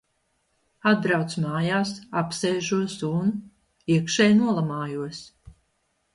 Atbraucu 0.91 1.43
mājās, 1.43 1.91
apsēžos, 2.21 2.97
un... 3.11 3.31
iekšēji 3.99 4.41
nolamājos. 4.43 5.23